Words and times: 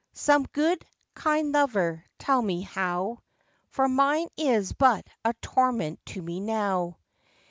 Some 0.13 0.47
good, 0.51 0.83
kind 1.13 1.51
lover, 1.51 2.03
tell 2.17 2.41
me 2.41 2.61
how: 2.61 3.19
For 3.69 3.87
mine 3.87 4.29
is 4.35 4.73
but 4.73 5.05
a 5.23 5.33
torment 5.43 6.03
to 6.07 6.23
me 6.23 6.39
now. 6.39 6.97